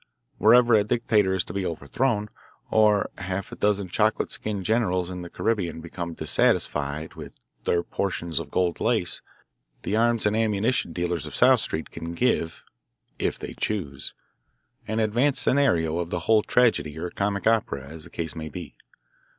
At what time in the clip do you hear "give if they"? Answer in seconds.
12.13-13.53